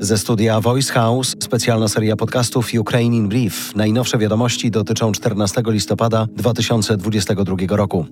Ze 0.00 0.18
studia 0.18 0.60
Voice 0.60 0.92
House 0.92 1.36
specjalna 1.42 1.88
seria 1.88 2.16
podcastów 2.16 2.70
Ukraine 2.78 3.16
in 3.16 3.28
Brief. 3.28 3.76
Najnowsze 3.76 4.18
wiadomości 4.18 4.70
dotyczą 4.70 5.12
14 5.12 5.62
listopada 5.66 6.26
2022 6.36 7.56
roku. 7.76 8.06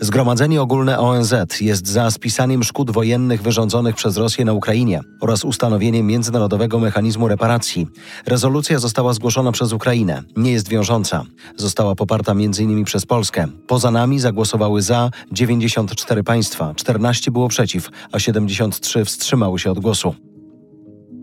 Zgromadzenie 0.00 0.62
Ogólne 0.62 0.98
ONZ 0.98 1.34
jest 1.60 1.88
za 1.88 2.10
spisaniem 2.10 2.64
szkód 2.64 2.90
wojennych 2.90 3.42
wyrządzonych 3.42 3.96
przez 3.96 4.16
Rosję 4.16 4.44
na 4.44 4.52
Ukrainie 4.52 5.00
oraz 5.20 5.44
ustanowieniem 5.44 6.06
międzynarodowego 6.06 6.78
mechanizmu 6.78 7.28
reparacji. 7.28 7.86
Rezolucja 8.26 8.78
została 8.78 9.12
zgłoszona 9.12 9.52
przez 9.52 9.72
Ukrainę, 9.72 10.22
nie 10.36 10.52
jest 10.52 10.68
wiążąca. 10.68 11.24
Została 11.56 11.94
poparta 11.94 12.32
m.in. 12.32 12.84
przez 12.84 13.06
Polskę. 13.06 13.46
Poza 13.66 13.90
nami 13.90 14.20
zagłosowały 14.20 14.82
za 14.82 15.10
94 15.32 16.24
państwa, 16.24 16.74
14 16.74 17.30
było 17.30 17.48
przeciw, 17.48 17.90
a 18.12 18.18
73 18.18 19.04
wstrzymały 19.04 19.58
się 19.58 19.70
od 19.70 19.78
głosu. 19.78 20.14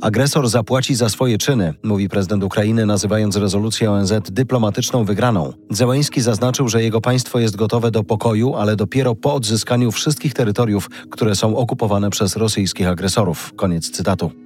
Agresor 0.04 0.50
zapłaci 0.50 0.96
za 0.96 1.10
swoje 1.10 1.38
czyny, 1.38 1.74
mówi 1.84 2.10
prezydent 2.10 2.44
Ukrainy, 2.44 2.86
nazywając 2.86 3.36
rezolucję 3.36 3.92
ONZ 3.92 4.14
dyplomatyczną 4.32 5.06
wygraną. 5.06 5.54
Zełęński 5.70 6.22
zaznaczył, 6.22 6.70
że 6.70 6.84
jego 6.84 7.02
państwo 7.02 7.40
jest 7.40 7.56
gotowe 7.56 7.92
do 7.92 8.04
pokoju, 8.04 8.56
ale 8.56 8.76
dopiero 8.76 9.16
po 9.16 9.34
odzyskaniu 9.34 9.92
wszystkich 9.92 10.34
terytoriów, 10.34 10.90
które 11.10 11.36
są 11.36 11.58
okupowane 11.58 12.10
przez 12.10 12.36
rosyjskich 12.36 12.88
agresorów. 12.88 13.54
Koniec 13.56 13.90
cytatu. 13.90 14.43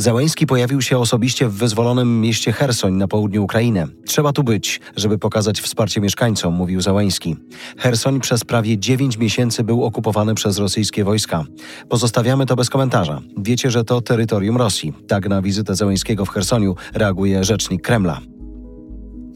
Załęski 0.00 0.46
pojawił 0.46 0.82
się 0.82 0.98
osobiście 0.98 1.48
w 1.48 1.54
wyzwolonym 1.54 2.20
mieście 2.20 2.52
Hersoń 2.52 2.94
na 2.94 3.08
południu 3.08 3.44
Ukrainy. 3.44 3.86
Trzeba 4.06 4.32
tu 4.32 4.44
być, 4.44 4.80
żeby 4.96 5.18
pokazać 5.18 5.60
wsparcie 5.60 6.00
mieszkańcom, 6.00 6.54
mówił 6.54 6.80
Załęski. 6.80 7.36
Hersoń 7.78 8.20
przez 8.20 8.44
prawie 8.44 8.78
9 8.78 9.18
miesięcy 9.18 9.64
był 9.64 9.84
okupowany 9.84 10.34
przez 10.34 10.58
rosyjskie 10.58 11.04
wojska. 11.04 11.44
Pozostawiamy 11.88 12.46
to 12.46 12.56
bez 12.56 12.70
komentarza. 12.70 13.20
Wiecie, 13.38 13.70
że 13.70 13.84
to 13.84 14.00
terytorium 14.00 14.56
Rosji. 14.56 14.92
Tak 15.08 15.28
na 15.28 15.42
wizytę 15.42 15.74
Załęskiego 15.74 16.24
w 16.24 16.30
Hersoniu 16.30 16.76
reaguje 16.94 17.44
rzecznik 17.44 17.82
Kremla. 17.82 18.20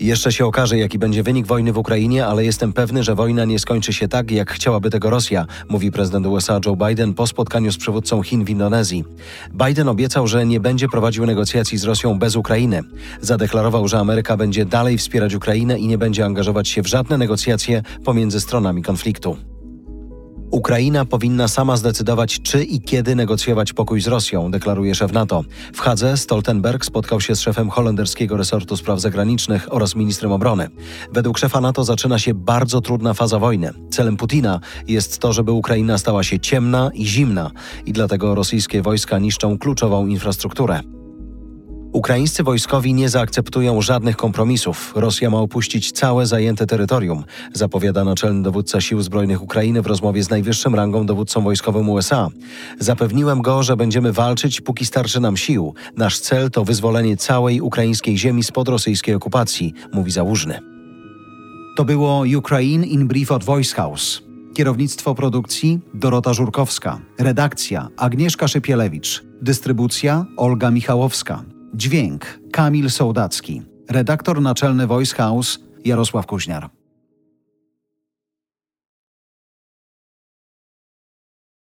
Jeszcze 0.01 0.33
się 0.33 0.47
okaże, 0.47 0.79
jaki 0.79 0.99
będzie 0.99 1.23
wynik 1.23 1.47
wojny 1.47 1.73
w 1.73 1.79
Ukrainie, 1.79 2.27
ale 2.27 2.45
jestem 2.45 2.73
pewny, 2.73 3.03
że 3.03 3.15
wojna 3.15 3.45
nie 3.45 3.59
skończy 3.59 3.93
się 3.93 4.09
tak, 4.09 4.31
jak 4.31 4.53
chciałaby 4.53 4.91
tego 4.91 5.11
Rosja, 5.11 5.47
mówi 5.69 5.93
prezydent 5.93 6.27
USA 6.27 6.61
Joe 6.67 6.77
Biden 6.77 7.15
po 7.15 7.27
spotkaniu 7.27 7.73
z 7.73 7.77
przywódcą 7.77 8.23
Chin 8.23 8.45
w 8.45 8.51
Indonezji. 8.51 9.05
Biden 9.67 9.89
obiecał, 9.89 10.27
że 10.27 10.47
nie 10.47 10.61
będzie 10.61 10.89
prowadził 10.89 11.27
negocjacji 11.27 11.79
z 11.79 11.85
Rosją 11.85 12.19
bez 12.19 12.37
Ukrainy. 12.37 12.81
Zadeklarował, 13.21 13.89
że 13.89 13.99
Ameryka 13.99 14.37
będzie 14.37 14.65
dalej 14.65 14.99
wspierać 14.99 15.35
Ukrainę 15.35 15.79
i 15.79 15.87
nie 15.87 15.99
będzie 15.99 16.25
angażować 16.25 16.69
się 16.69 16.83
w 16.83 16.87
żadne 16.87 17.19
negocjacje 17.19 17.83
pomiędzy 18.05 18.41
stronami 18.41 18.83
konfliktu. 18.83 19.54
Ukraina 20.55 21.05
powinna 21.05 21.49
sama 21.49 21.77
zdecydować, 21.77 22.43
czy 22.43 22.65
i 22.65 22.81
kiedy 22.81 23.15
negocjować 23.15 23.73
pokój 23.73 24.01
z 24.01 24.07
Rosją, 24.07 24.51
deklaruje 24.51 24.95
szef 24.95 25.13
NATO. 25.13 25.45
W 25.75 25.81
Hadze 25.81 26.17
Stoltenberg 26.17 26.85
spotkał 26.85 27.21
się 27.21 27.37
z 27.37 27.41
szefem 27.41 27.71
holenderskiego 27.71 28.37
resortu 28.37 28.77
spraw 28.77 29.01
zagranicznych 29.01 29.73
oraz 29.73 29.97
ministrem 29.97 30.33
obrony. 30.33 30.69
Według 31.13 31.39
szefa 31.39 31.61
NATO 31.61 31.85
zaczyna 31.85 32.19
się 32.19 32.35
bardzo 32.35 32.81
trudna 32.81 33.15
faza 33.15 33.39
wojny. 33.39 33.73
Celem 33.91 34.17
Putina 34.17 34.61
jest 34.89 35.19
to, 35.19 35.33
żeby 35.33 35.53
Ukraina 35.53 35.99
stała 35.99 36.23
się 36.23 36.41
ciemna 36.41 36.91
i 36.95 37.07
zimna 37.07 37.51
i 37.87 37.93
dlatego 37.93 38.35
rosyjskie 38.35 38.83
wojska 38.83 39.19
niszczą 39.19 39.59
kluczową 39.59 40.07
infrastrukturę. 40.07 40.94
Ukraińscy 41.95 42.43
wojskowi 42.43 42.95
nie 42.95 43.09
zaakceptują 43.09 43.83
żadnych 43.83 44.17
kompromisów. 44.17 44.93
Rosja 44.97 45.31
ma 45.31 45.39
opuścić 45.39 45.93
całe 45.93 46.27
zajęte 46.27 46.67
terytorium, 46.67 47.25
zapowiada 47.53 48.05
naczelny 48.05 48.43
dowódca 48.43 48.81
Sił 48.81 49.03
Zbrojnych 49.03 49.43
Ukrainy 49.43 49.83
w 49.83 49.87
rozmowie 49.87 50.23
z 50.23 50.31
najwyższym 50.31 50.75
rangą 50.75 51.07
dowódcą 51.07 51.41
wojskowym 51.41 51.89
USA. 51.89 52.29
Zapewniłem 52.79 53.43
go, 53.43 53.63
że 53.63 53.77
będziemy 53.77 54.13
walczyć, 54.13 54.61
póki 54.61 54.87
starczy 54.87 55.21
nam 55.21 55.37
sił. 55.37 55.75
Nasz 55.97 56.19
cel 56.19 56.51
to 56.51 56.65
wyzwolenie 56.65 57.17
całej 57.17 57.61
ukraińskiej 57.61 58.19
ziemi 58.19 58.45
spod 58.45 58.69
rosyjskiej 58.69 59.15
okupacji, 59.15 59.75
mówi 59.93 60.11
Załużny. 60.11 60.61
To 61.77 61.85
było 61.85 62.25
Ukraine 62.39 62.87
in 62.87 63.09
Brief 63.09 63.33
od 63.33 63.45
Voice 63.45 63.75
House. 63.75 64.23
Kierownictwo 64.55 65.15
produkcji 65.15 65.81
Dorota 65.95 66.33
Żurkowska. 66.33 67.01
Redakcja 67.19 67.89
Agnieszka 67.97 68.49
Szypielewicz. 68.49 69.25
Dystrybucja 69.43 70.25
Olga 70.37 70.71
Michałowska. 70.71 71.54
Dźwięk 71.77 72.41
Kamil 72.53 72.91
Sołdacki. 72.91 73.63
Redaktor 73.91 74.43
naczelny 74.43 74.87
Voice 74.87 75.17
House 75.17 75.59
Jarosław 75.85 76.27
Kuźniar. 76.27 76.71